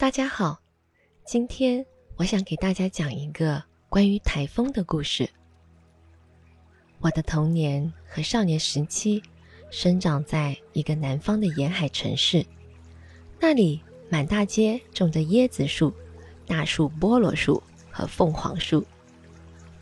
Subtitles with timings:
[0.00, 0.58] 大家好，
[1.26, 1.84] 今天
[2.16, 5.28] 我想给大家讲一个关于台风的故事。
[7.00, 9.22] 我的童年和少年时期
[9.70, 12.46] 生长在一个南方的沿海城市，
[13.38, 13.78] 那里
[14.08, 15.92] 满大街种着椰子树、
[16.46, 18.82] 大树菠萝树和凤凰树，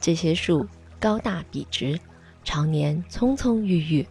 [0.00, 0.66] 这些树
[0.98, 1.96] 高大笔直，
[2.43, 4.05] 常年葱葱郁郁。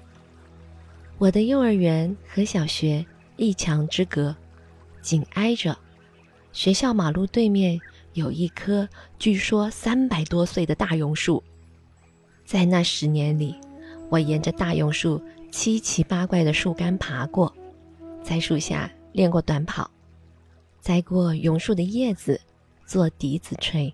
[1.17, 3.05] 我的幼儿园和小学
[3.35, 4.33] 一墙之隔，
[5.01, 5.77] 紧挨着。
[6.57, 7.79] 学校马路对面
[8.13, 8.89] 有一棵
[9.19, 11.43] 据说三百多岁的大榕树，
[12.45, 13.53] 在那十年里，
[14.09, 17.53] 我沿着大榕树七奇八怪的树干爬过，
[18.23, 19.91] 在树下练过短跑，
[20.81, 22.41] 摘过榕树的叶子
[22.87, 23.93] 做笛子吹，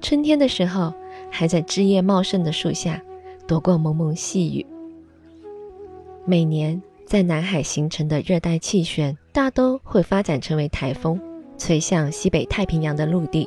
[0.00, 0.94] 春天的时候
[1.28, 3.02] 还在枝叶茂盛的树下
[3.48, 4.64] 躲过蒙蒙细雨。
[6.24, 11.20] 每年在南海形成的热带气旋，大都会发展成为台风，
[11.60, 13.46] 吹向西北太平洋的陆地。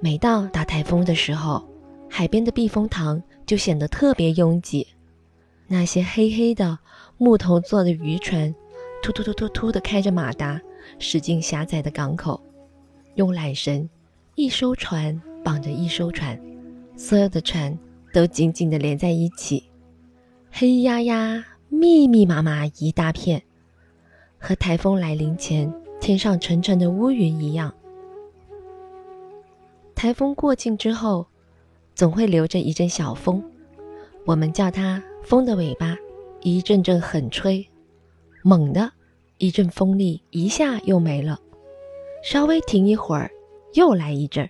[0.00, 1.62] 每到大台风的时候，
[2.08, 4.86] 海边的避风塘就显得特别拥挤。
[5.68, 6.78] 那些黑黑的
[7.18, 8.52] 木头做的渔船，
[9.02, 10.60] 突突突突突地开着马达
[10.98, 12.42] 驶进狭窄的港口，
[13.16, 13.88] 用缆绳
[14.34, 16.40] 一艘船绑着一艘船，
[16.96, 17.78] 所有的船
[18.12, 19.64] 都紧紧地连在一起，
[20.50, 21.44] 黑压压。
[21.70, 23.42] 密密麻麻一大片，
[24.38, 25.74] 和台风来临前
[26.04, 27.72] 天上沉沉的乌云一样。
[29.94, 31.26] 台风过境之后，
[31.94, 33.42] 总会留着一阵小风，
[34.26, 35.96] 我们叫它“风的尾巴”，
[36.44, 37.66] 一阵阵狠吹，
[38.42, 38.92] 猛的
[39.38, 41.40] 一阵风力一下又没了，
[42.22, 43.30] 稍微停一会儿，
[43.72, 44.46] 又来一阵。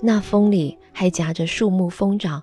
[0.00, 2.42] 那风里还夹着树木疯长、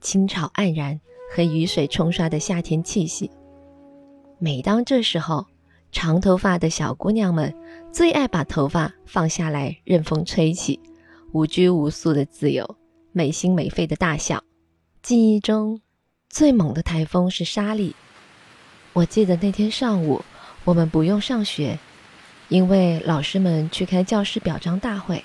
[0.00, 1.00] 青草黯然。
[1.34, 3.28] 和雨水冲刷的夏天气息。
[4.38, 5.46] 每当这时候，
[5.94, 7.54] 长头发的小姑娘们
[7.92, 10.78] 最爱把头发放下来，任风吹起，
[11.32, 12.76] 无拘无束的自由，
[13.12, 14.42] 没心没肺的大笑。
[15.00, 15.80] 记忆中
[16.28, 17.94] 最猛的台风是沙利。
[18.92, 20.22] 我记得那天上午，
[20.64, 21.78] 我们不用上学，
[22.48, 25.24] 因为老师们去开教师表彰大会。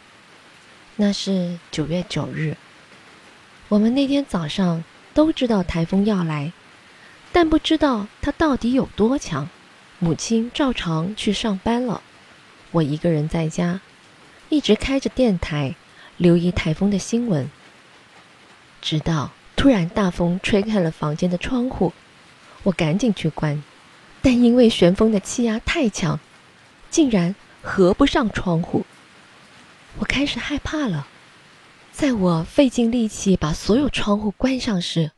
[0.95, 2.55] 那是九月九日。
[3.67, 4.83] 我们那天早上。
[5.11, 6.53] 都知道台风要来，
[7.33, 9.49] 但不知道它到底有多强。
[10.01, 12.01] 母亲照常去上班了，
[12.71, 13.81] 我一个人在家，
[14.47, 15.75] 一直开着电台，
[16.15, 17.49] 留意台风的新闻。
[18.81, 21.91] 直到突然大风吹开了房间的窗户，
[22.63, 23.61] 我赶紧去关，
[24.21, 26.17] 但因为旋风的气压太强，
[26.89, 28.85] 竟然合不上窗户。
[29.97, 31.07] 我开始害怕了。
[31.91, 35.11] 在我费尽力气把所有窗户关上时，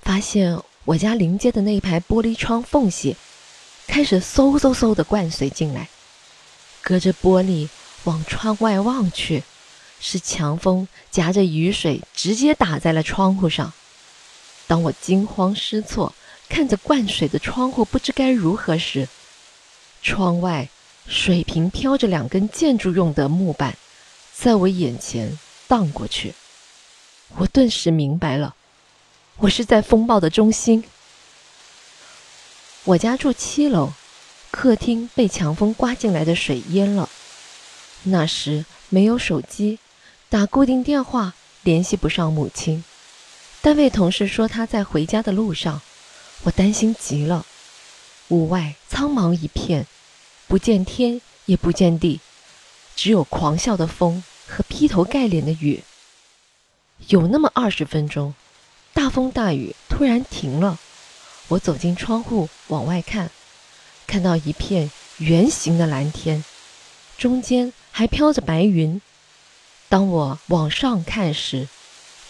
[0.00, 3.16] 发现我家临街的那一排玻璃窗缝隙
[3.92, 5.90] 开始嗖嗖嗖的灌水进来。
[6.80, 7.68] 隔着玻璃
[8.04, 9.42] 往窗外望去，
[10.00, 13.74] 是强风夹着雨水直接打在了窗户上。
[14.66, 16.14] 当我惊慌失措
[16.48, 19.10] 看着灌水的窗户，不知该如何时，
[20.02, 20.70] 窗外
[21.06, 23.76] 水平飘着两根建筑用的木板，
[24.34, 25.38] 在我眼前。
[25.68, 26.34] 荡过去，
[27.36, 28.54] 我顿时明白了，
[29.36, 30.84] 我是在风暴的中心。
[32.84, 33.92] 我家住七楼，
[34.50, 37.08] 客厅被强风刮进来的水淹了。
[38.04, 39.78] 那时没有手机，
[40.28, 42.82] 打固定电话联系不上母亲。
[43.60, 45.80] 单位同事说他在回家的路上，
[46.42, 47.46] 我担心极了。
[48.28, 49.86] 屋外苍茫一片，
[50.48, 52.20] 不见天也不见地，
[52.96, 54.24] 只有狂啸的风。
[54.44, 55.82] 和劈头盖脸的雨，
[57.06, 58.34] 有那么二十分钟，
[58.92, 60.78] 大风大雨突然停了。
[61.52, 63.30] 我走进窗户往外看，
[64.06, 66.42] 看到一片圆形的蓝天，
[67.18, 69.02] 中间还飘着白云。
[69.90, 71.68] 当我往上看时，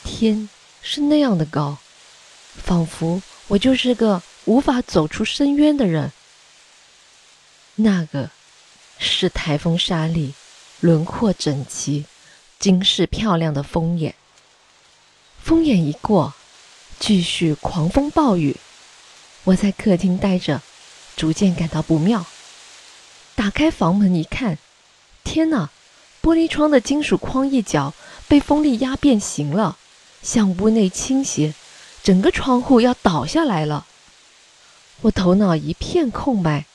[0.03, 0.49] 天
[0.81, 1.79] 是那样的高，
[2.57, 6.11] 仿佛我就是个无法走出深渊的人。
[7.77, 8.31] 那个
[8.99, 10.35] 是台风沙粒，
[10.81, 12.07] 轮廓整齐。
[12.59, 14.15] 惊世漂亮的风眼，
[15.43, 16.33] 风眼一过，
[17.01, 18.57] 继续狂风暴雨。
[19.45, 20.63] 我在客厅待着，
[21.17, 22.25] 逐渐感到不妙。
[23.35, 24.59] 打开房门一看，
[25.25, 25.71] 天哪！
[26.23, 27.93] 玻璃窗的金属框一角
[28.29, 29.77] 被风力压变形了，
[30.23, 31.53] 向屋内倾斜，
[32.05, 33.87] 整个窗户要倒下来了。
[35.01, 36.67] 我头脑一片空白，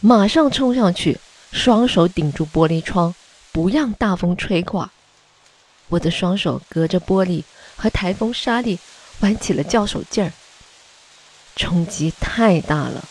[0.00, 1.20] 马上冲上去，
[1.52, 3.14] 双手顶住玻璃窗，
[3.52, 4.90] 不让大风吹垮。
[5.88, 7.42] 我的双手隔着玻璃
[7.76, 8.78] 和台风沙粒
[9.20, 10.32] 玩起了较手劲儿，
[11.58, 13.06] 冲击太大了，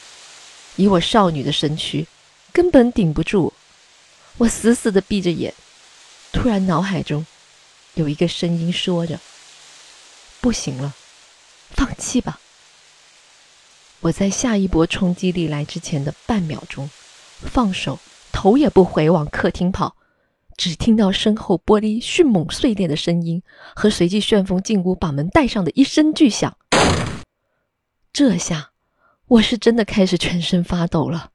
[0.77, 2.07] 以我少女的身躯
[2.53, 3.51] 根本顶不住。
[4.37, 5.53] 我死死的闭着眼，
[6.31, 7.25] 突然脑海中
[7.95, 9.19] 有一个声音说着
[10.39, 10.95] ：“不行了，
[11.71, 12.39] 放弃吧。”
[13.99, 16.89] 我在下一波冲击力来之前的半秒钟，
[17.41, 17.99] 放手，
[18.31, 19.97] 头也不回往客厅跑，
[20.55, 23.43] 只听到身后玻璃迅猛碎裂的声音
[23.75, 26.55] 和随即旋风进屋把门带上的一声巨响。
[28.17, 28.71] 这下，
[29.27, 31.29] 我是真的开始全身发抖了。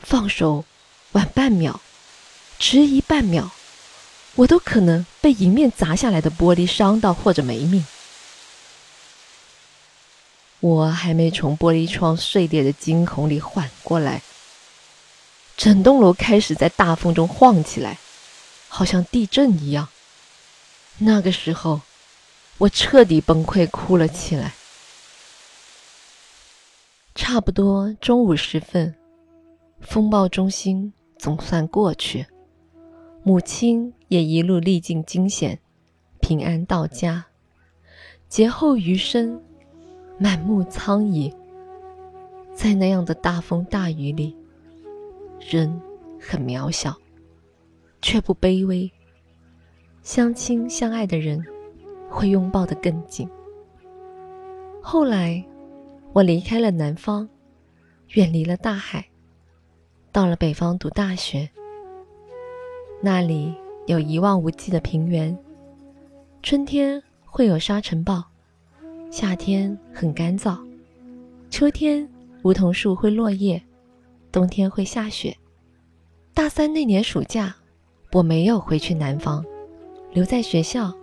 [0.00, 0.64] 放手，
[1.12, 1.78] 晚半秒，
[2.58, 3.50] 迟疑半秒，
[4.34, 7.84] 我都可能被迎面砸下来的玻璃伤到或者没命。
[10.60, 14.22] 我还没从玻璃窗碎裂的惊恐里缓过来，
[15.54, 17.98] 整栋楼开始在大风中晃起来，
[18.68, 19.86] 好像地震一样。
[20.96, 21.82] 那个时候，
[22.56, 24.54] 我彻底崩溃，哭了起来。
[27.14, 28.94] 差不多中午时分，
[29.80, 32.26] 风暴中心总算过去，
[33.22, 35.58] 母亲也一路历尽惊险，
[36.20, 37.26] 平安到家，
[38.28, 39.40] 劫后余生。
[40.16, 41.34] 满目苍夷，
[42.54, 44.36] 在那样的大风大雨里，
[45.40, 45.80] 人
[46.20, 46.96] 很渺小，
[48.00, 48.88] 却不卑微。
[50.02, 51.44] 相亲相爱的人
[52.08, 53.28] 会拥抱得更紧。
[54.80, 55.44] 后来，
[56.14, 57.28] 我离开了南方，
[58.10, 59.04] 远离了大海，
[60.12, 61.50] 到了北方读大学。
[63.02, 63.52] 那里
[63.88, 65.36] 有一望无际的平原，
[66.40, 68.22] 春天会有沙尘暴。
[69.10, 70.56] 夏天很干燥，
[71.50, 72.08] 秋天
[72.44, 73.60] 梧桐树会落叶，
[74.30, 75.36] 冬天会下雪。
[76.32, 77.56] 大三那年暑假，
[78.12, 79.44] 我没有回去南方，
[80.12, 80.94] 留在学校，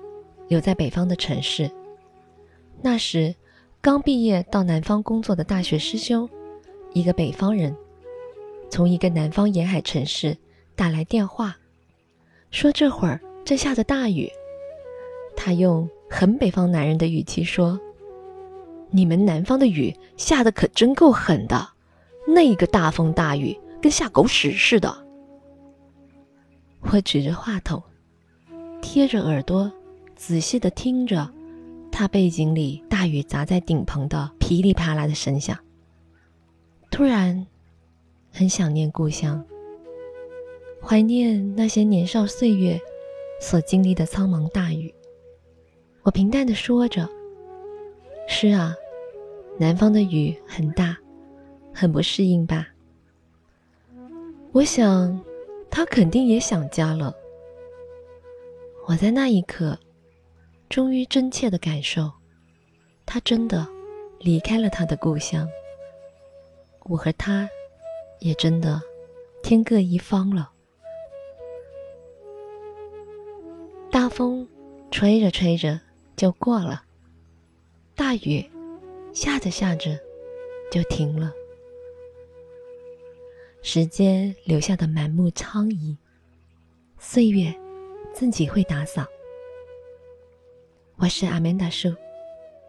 [0.48, 1.69] 留在北方的城市。
[2.81, 3.36] 那时
[3.83, 6.30] 刚毕业到南方工作的大学师兄，
[6.94, 7.75] 一个北方人，
[8.69, 10.38] 从一个南方沿海城市
[10.75, 11.57] 打来电话，
[12.51, 14.30] 说这会儿正下着大雨。
[15.36, 17.80] 他用很北方男人的语气说。
[18.94, 21.69] 你们南方的雨下的可真够狠的，
[22.27, 24.94] 那个大风大雨跟下狗屎似的。
[26.81, 27.81] 我举着话筒，
[28.81, 29.72] 贴着耳朵，
[30.18, 31.31] 仔细的听着，
[31.91, 35.57] 他背景里大雨砸在顶棚的噼里啪啦的声响。
[36.89, 37.45] 突然，
[38.31, 39.45] 很想念故乡，
[40.81, 42.79] 怀念那些年少岁月
[43.39, 44.93] 所经历的苍茫大雨。
[46.03, 47.07] 我平淡的说着。
[48.27, 48.73] 是啊，
[49.59, 50.97] 南方的雨很大，
[51.73, 52.67] 很不适应吧？
[54.51, 55.21] 我想，
[55.69, 57.13] 他肯定也想家了。
[58.88, 59.77] 我在那一刻，
[60.71, 62.09] 终于真切的感受，
[63.06, 63.68] 他真的
[64.21, 65.45] 离开了他的故乡。
[66.83, 67.50] 我和他，
[68.21, 68.81] 也真的
[69.44, 70.50] 天各一方了。
[73.91, 74.47] 大风
[74.89, 75.77] 吹着吹着
[76.15, 76.85] 就过了。
[77.94, 78.50] 大雨
[79.12, 80.00] 下着下着
[80.71, 81.33] 就停了，
[83.62, 85.97] 时间留下的满目苍夷，
[86.97, 87.53] 岁月
[88.13, 89.06] 自己会打扫。
[91.01, 91.92] 我是阿曼达树，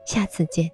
[0.07, 0.71] 下次见。